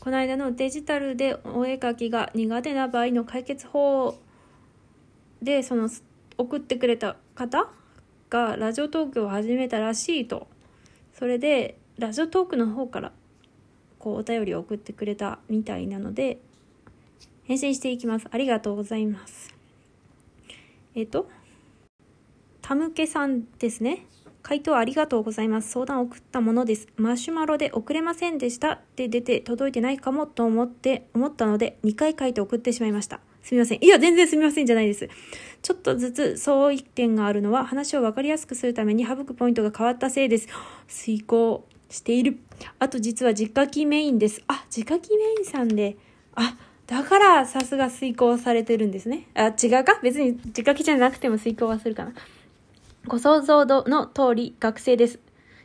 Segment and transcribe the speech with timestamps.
[0.00, 4.16] この間のデジタルでお絵描きが苦手な場合の解決法
[5.42, 5.88] でその
[6.36, 7.68] 送ってくれた方
[8.30, 10.46] がラジオトークを始めたらしいと。
[11.12, 13.12] それでラジオトークの方から
[13.98, 16.38] こうお便りを送ってくれたみたいなので
[17.44, 18.26] 返信していきます。
[18.30, 19.52] ありがとうございます。
[20.94, 21.28] えっ、と
[22.62, 24.06] たむけさんですね。
[24.48, 25.70] 回答ありがとうございます。
[25.72, 26.88] 相談を送ったものです。
[26.96, 33.20] マシュマロで送れませんでしたって出て届いてないかもと思って、思ったので2回書いて送ってしまいました。
[33.42, 33.84] すみません。
[33.84, 35.06] いや、全然すみませんじゃないです。
[35.60, 40.48] ちょっとずつ相違点があるのは話を分かりやすくするために省くポイントが変わったせいです。
[40.86, 42.38] 遂行している。
[42.78, 44.42] あと実は実家機メインです。
[44.48, 45.98] あ、実家機メインさんで、
[46.34, 49.26] あ、だからさすが遂行されてるんですね。
[49.34, 50.00] あ、違うか？
[50.02, 52.14] 別に実家機じゃなくても遂行はするかな。
[53.08, 55.18] ご想像の通り学生です。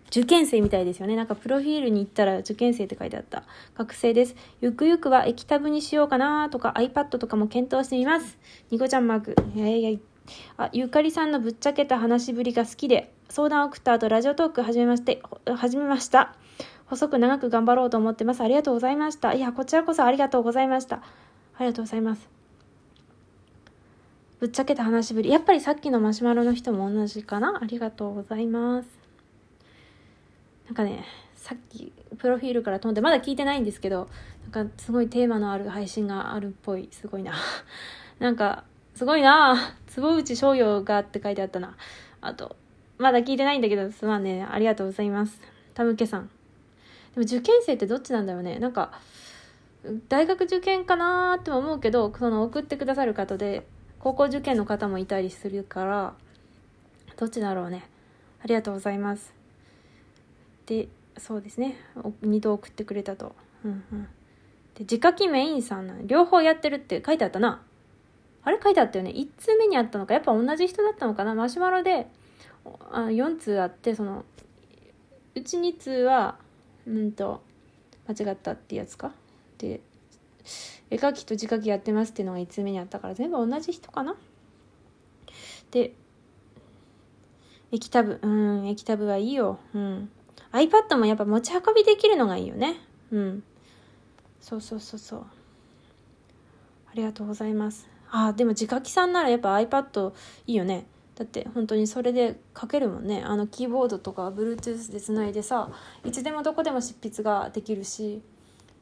[0.08, 1.18] 受験生みたいですよね。
[1.18, 3.44] なんかプロフィールに行ったら受験生って書いてあった。
[3.76, 4.36] 学生です。
[4.62, 8.38] ゆくゆくは液タブにしようかなとか iPad とかも検討してみます。
[8.72, 9.36] ニコちゃんマーク。
[9.56, 10.00] いやいや
[10.56, 15.22] あ、ゆかりさんのぶっちゃけた話ぶりが好きで、相談を送った後、ラジオトーク始めまして、
[15.58, 16.36] 始めました。
[16.86, 18.42] 細く長く頑張ろうと思ってます。
[18.42, 19.34] ありがとうございました。
[19.34, 20.98] いや、こちらこそありがとうございました。
[20.98, 21.02] あ
[21.60, 22.42] りがとうございます。
[24.44, 25.30] ぶっちゃけた話ぶり。
[25.30, 27.61] やっぱりさっきのマシュマロの人も同じかな？
[27.61, 28.89] ありがとうございます。
[30.66, 31.05] なんかね、
[31.38, 34.09] さっきプロフィールから飛んで、まだ聞いてないんですけど、
[34.52, 36.89] なんかすごいテーマのある配信があるっぽい。
[36.91, 37.31] すごいな。
[38.19, 39.55] なんか、すごいな。
[39.88, 41.77] 坪内翔陽がって書いてあったな。
[42.19, 42.58] あと、
[42.97, 44.45] まだ聞いてないんだけど、すまんね。
[44.52, 45.39] ありがとうございます。
[45.73, 46.30] たむけさん。
[47.16, 48.59] でも受験生ってどっちなんだろうね。
[48.59, 48.91] なんか、
[50.09, 53.66] 大学受験かなーって思うけど、その送ってくださる方で、
[54.04, 56.14] 高校受験の方もいたりするから
[57.16, 57.86] どっちだろうね。
[58.44, 59.34] ありがとうございます。
[60.66, 61.78] でそうですね。
[62.22, 63.34] 2度送ってくれたと。
[63.64, 64.04] うんうん。
[64.04, 67.62] で自家機メインさんな両方やってるって書いてあったな。
[68.44, 69.12] あれ書いてあったよね。
[69.12, 71.34] 1通目にあったのかやっぱ同じ人だったのかな。
[71.34, 72.08] マシュマロで
[72.92, 74.26] あ4通あってその
[75.33, 76.36] うち2通は
[76.86, 77.42] うんと
[78.10, 79.14] 間違ったってやつか。
[79.58, 79.80] で
[80.89, 84.15] 絵描きと字書きやってますっていうのが5つ目にあったから全部同じ人かな？
[85.71, 85.93] で
[87.71, 89.59] 液タブうん液タブはいいよ。
[89.73, 90.09] うん。
[90.52, 92.76] iPad もやっぱ持ち運びできるのがいいよね。
[93.11, 93.43] うん。
[94.39, 95.26] そうそうそうそう。
[96.92, 97.89] ありがとうございます。
[98.11, 100.14] あでも字書きさんならやっぱ iPad
[100.45, 100.86] いいよね。
[101.15, 103.23] だって本当にそれで書けるもんね。
[103.26, 105.71] あのキーボードとか Bluetooth でつないでさ
[106.05, 108.21] いつでもどこでも執筆ができるし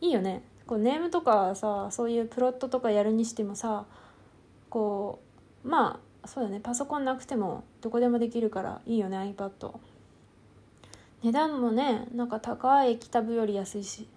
[0.01, 0.44] いいよね。
[0.71, 3.83] こうネームとかさそういうプロットとかやるにしてもさ
[4.69, 5.19] こ
[5.65, 9.73] うまあそうだねパソコンなくてもどこでもできるからいいよね iPad
[11.23, 14.07] 値段もねなんか高い液タブより安いし。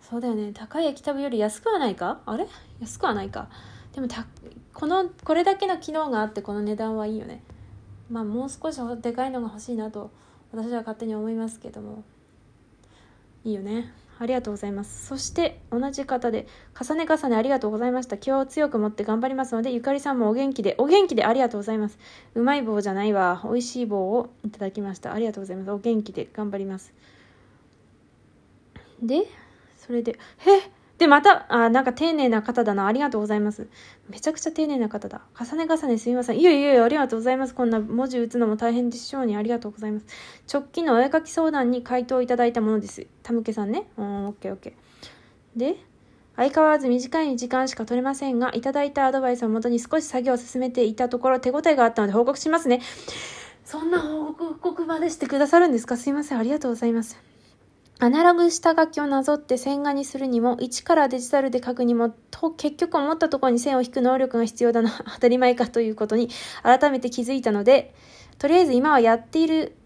[0.00, 2.22] そうだよね高い液タブより安くはないか？
[2.24, 2.46] あれ？
[2.80, 3.50] 安くはないか。
[3.94, 4.24] でもた
[4.72, 7.42] このこれだけの機能があってこの値段はいいよね。
[8.10, 10.10] まあもう少しでかいのが欲しいなと
[10.50, 12.04] 私は勝手に思いますけども。
[13.44, 13.92] いいよね。
[14.22, 15.06] ありがとうございます。
[15.06, 16.46] そして同じ方で、
[16.80, 18.16] 重ね重ねありがとうございました。
[18.16, 21.98] 気を強く持って頑張りますので、ゆかりさんもお元気で、お元気でありがとうございます。
[22.34, 23.40] うまい棒じゃないわ。
[23.44, 25.12] 美味しい棒をいただきました。
[25.12, 25.70] ありがとうございます。
[25.72, 26.92] お元気で頑張ります。
[29.02, 29.26] で、
[29.84, 32.86] それで、へで、また、あ、なんか丁寧な方だな。
[32.86, 33.66] ありがとうございます。
[34.08, 35.22] めちゃくちゃ丁寧な方だ。
[35.36, 36.38] 重ね重ねすみません。
[36.38, 37.56] いやいやいや、ありがとうございます。
[37.56, 39.34] こんな文字打つのも大変でしょうに。
[39.36, 40.06] ありがとうございます。
[40.48, 43.04] 直近のお絵描き相談に回答いただいたものです。
[43.24, 43.88] たむけさんね。
[43.96, 45.58] うん、オッケーオッケー。
[45.58, 45.74] で、
[46.36, 52.80] 相変わらず短い時間しか取れませんが、いただいたアドバイスをもとに少し作業を進めていたところ、手応えがあったので報告しますね。
[53.64, 55.96] そんな報告までしてくださるんですか？
[55.96, 56.38] すいません。
[56.38, 57.31] ありがとうございます。
[57.98, 66.28] アナログ下書きをなぞって線画にするにも、一からデジタルで書くにも、と結局思ったところに線を引く能力が必要だな、 当たり前かということに
[66.62, 67.94] 改めて気づいたので、
[68.38, 69.76] とりあえず今はやっている、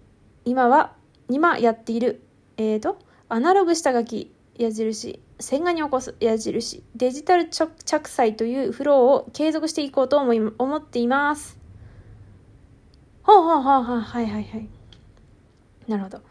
[0.45, 0.95] 今は、
[1.29, 2.23] 今やっている、
[2.57, 11.59] えーと、アナログ下書き、矢印、線画に起こす矢印、デジタル着彩というフローを継続していこうと思い思っています。
[13.23, 14.69] ほうほうほうほう、はいはいはい。
[15.87, 16.23] なるほど。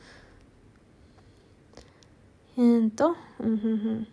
[2.57, 4.07] えー、と、うんふん。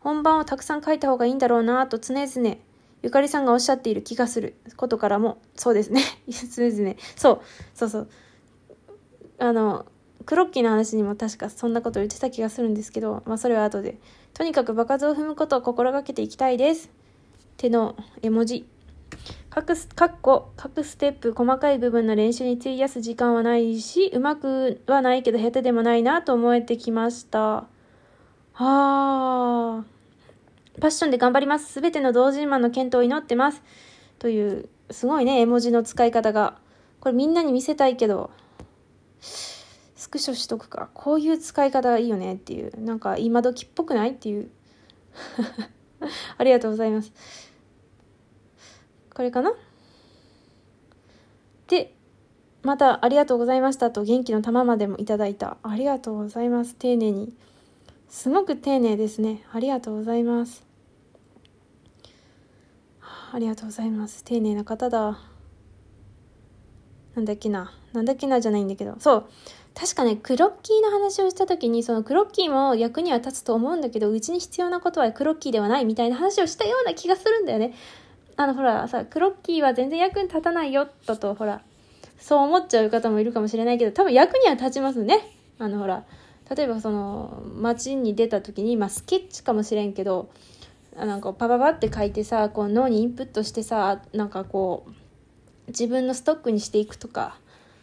[0.00, 2.56] 本番をたくさん書いた方がいいんだろうなと常々、
[3.02, 6.02] ゆかりさんがおっしゃっている気がすることからも、そうですね。
[6.28, 6.94] 常々。
[7.16, 7.40] そう、
[7.74, 8.08] そうそう。
[9.38, 9.86] あの、
[10.26, 13.98] クロッキーの話にも確かそんなこと言ってた気がするんですけど、まあそれは後で。
[14.34, 16.90] とにかく場数を踏むことを心がけていきたいです。
[17.56, 18.66] 手の絵文字。
[19.50, 27.66] 各、各個、各ステップ、細かい部分の練習に費やす時間はないし、うまくはないけど下手でもないなと思えてきました。
[28.60, 29.84] あ
[30.80, 31.72] パッションで頑張ります。
[31.72, 33.62] すべての同人マンの健闘を祈ってます。
[34.18, 36.58] という、すごいね、絵文字の使い方が。
[37.00, 38.30] これみんなに見せたいけど、
[39.20, 40.90] スクショしとくか。
[40.94, 42.84] こういう使い方がいいよねっていう。
[42.84, 44.10] なんか今時っぽくない？
[44.10, 44.50] っていう。
[46.38, 47.12] ありがとうございます。
[49.14, 49.52] これかな？
[51.68, 51.94] で、
[52.62, 55.58] またありがとうございましたと元気の玉までもいただいた。
[55.62, 56.74] ありがとうございます。
[56.74, 57.32] 丁寧に。
[58.08, 59.44] すごく丁寧ですね。
[59.52, 60.66] ありがとうございます。
[63.32, 64.24] ありがとうございます。
[64.24, 65.18] 丁寧な方だ。
[67.14, 67.72] なんだっけな。
[67.92, 68.94] なんだっけなじゃないんだけど。
[68.98, 69.26] そう。
[69.74, 77.74] 確かね、クロッキーの話をした時に、そのクロッキーも役には立つと思うんだけど、うちに必要なことはクロッキーではないみたいな話をしたような気がするんだよね。
[78.36, 81.60] あの、ほら、さ、クロッキーは全然役に立たないよ、だと、ほら、
[82.18, 85.20] そう思っちゃう方もいるかもしれないけど、多分役には立ちますね。
[85.58, 86.04] あの、ほら、
[86.54, 90.30] 例えばその、街に出た時に、まあ、スケッチかもしれんけど、
[90.96, 94.92] なんかパパパって書いてさ、こう脳にインプットしてさ、なんかこう、
[95.68, 97.38] 自分のストックにしていくとか、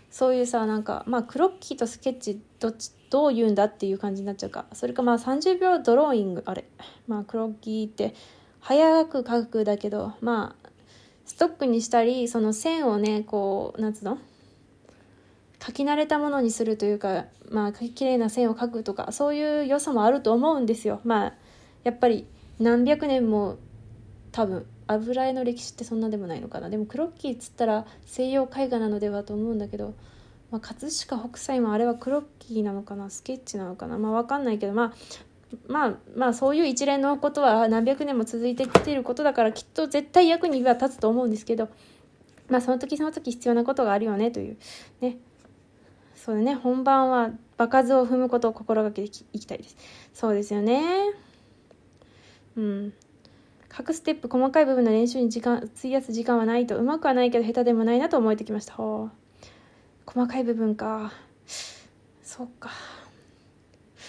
[0.10, 4.66] そういうさ、なんか、まあ、クロッキーとスケッチ、どっち、どう言うんだっていう感じになっちゃうか。
[4.74, 6.66] それかまあ30秒ドローイング、あれ。
[7.08, 8.16] まあ、クロッキーって、
[8.60, 10.70] 早く書くだけど、まあ、
[11.26, 14.18] ストックにしたり、その線をね、こう、なんつうの
[15.66, 21.02] 書き慣れたものにするというか、まあ、綺麗な線を描くとか、そういう良さもあると思うんですよ。
[21.04, 21.34] まあ、
[21.84, 22.28] やっぱり
[22.60, 23.58] 何百年も
[24.32, 26.70] 多分、油絵の歴史ってそんなでもないのかな。
[26.70, 29.94] でも、クロッキーっつったら西洋絵画なのではと思うんだけど、
[30.52, 34.94] まあ、葛飾北斎もあれはクロッキーなのかなスケッチなのかなまあ、わかんないけど、まあ、
[35.68, 41.70] まあまあそういう一連のことは何百年も続いてきていることだからきっと絶対役には立つと思うんですけど
[42.50, 44.58] まあその時その時必要なことがあるよねという
[45.02, 45.18] ね
[46.26, 49.78] そうだね本番は場数を踏むことを心がけていきたいです。
[50.12, 50.82] そうですよね。
[52.58, 52.94] うん。
[53.70, 58.74] 各ステップ細かい部分の練習に時間費やす時間はないとうまくはないけど下手でもないなと思えてきました。
[58.74, 59.12] 細
[60.28, 61.14] かい部分か。
[62.24, 62.72] そっか。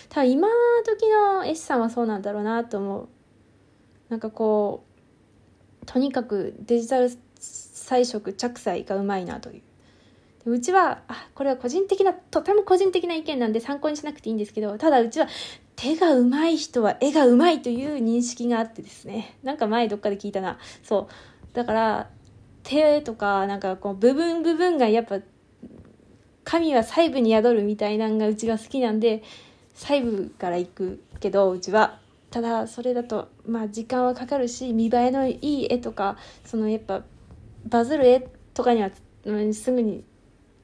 [0.08, 0.48] 多分今
[0.86, 3.08] 時の絵師さんはそうなんだろうなと思う。
[4.08, 4.86] なんかこ
[5.82, 9.62] うとにかくデジタル彩色着彩がうまいなという。
[10.52, 15.26] うちはあこれは個人的なとても個人的な意見なんで参考にしなくていいんですけどただうちは
[15.76, 19.36] 手が上手い人は絵が上手いという認識があってですね。
[19.42, 20.58] なんか前どっかで聞いたな。
[20.82, 21.54] そう。
[21.54, 22.10] だから
[22.62, 25.20] 手とかなんかこう部分部分がやっぱ
[26.44, 29.22] 神は細部に宿るみたいなのがうちが好きなんで
[29.74, 32.00] 細部から行くけどうちは。
[32.30, 37.02] ただそれだとまあ時間はかかるし見栄えのいい絵とかそのやっぱ
[37.66, 38.90] バズる絵とかには、
[39.24, 40.04] うん、すぐに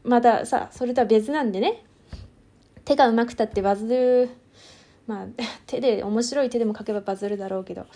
[0.05, 1.85] まださそれとは別なんでね。
[2.85, 4.31] 手がうまくたってバズる。
[5.07, 5.27] まあ
[5.67, 7.87] 手で面白い手でも描けばバズるだろうけど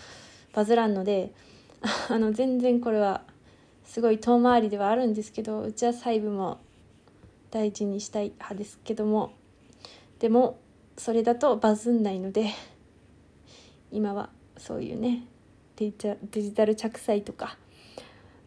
[0.53, 1.31] バズらんので
[2.09, 3.23] あの全然これは
[3.85, 6.59] すごい遠回りではあるんですけどうちは細部も
[7.51, 9.31] 大事にしたい派ですけども。
[10.19, 10.57] でも
[10.97, 12.49] それだとバズんないので
[13.91, 15.27] 今はそういうね
[15.75, 15.93] デ
[16.31, 17.55] ジタル着彩とか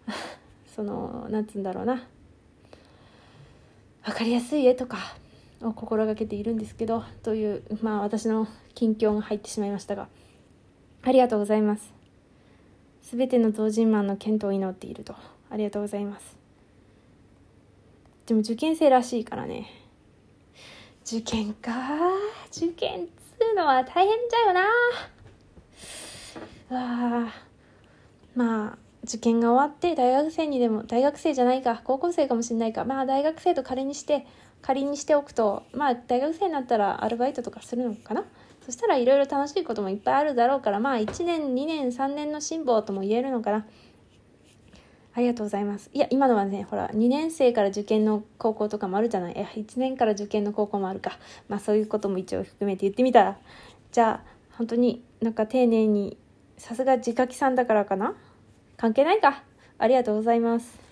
[0.74, 2.08] そのなんつうんだろうな。
[4.04, 4.98] 分かりやすい絵とか
[5.62, 10.08] を心がけているんですけどというまあ私の近況が入ってしまいましたが
[11.02, 11.92] ありがとうございます。
[13.02, 15.14] 全ての同人マンの健闘を祈っていると。
[15.50, 16.36] ありがとうございます。
[18.26, 19.66] でも受験生らしいからね。
[21.04, 21.72] 受験か。
[22.54, 23.06] 受験っ
[23.38, 24.60] つうのは大変じゃよな。
[27.22, 27.32] わあ。
[28.36, 34.26] まあ受験が終わって大学生にでも大学生じゃないか高校生かもしれないかまあ大学生と仮にして
[34.62, 38.24] 仮にしておくとまあ大学生になったらアルバイトとかするのかな？
[38.64, 43.66] そしたらいろいろ楽しいこともいっぱいあるだろうからまあ1年2年3年の辛抱とも言えるのかな
[45.12, 45.90] ありがとうございます。
[45.92, 49.34] いや、今のはね、ほら、2年生から受験の高校とかもあるじゃない？
[49.34, 51.18] いや、1年から受験の高校もあるか。
[51.48, 53.36] まあ、そういうことも一応含めて言ってみたら。
[53.90, 56.16] じゃあ、本当になんか丁寧に、
[56.58, 58.14] さすが自家機さんだからかな？
[58.80, 59.42] 関係ないか。
[59.76, 60.89] ありがとうございます。